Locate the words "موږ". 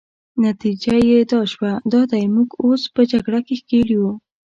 2.35-2.49